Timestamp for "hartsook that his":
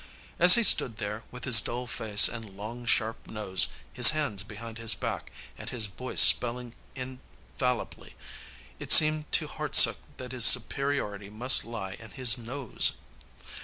9.47-10.43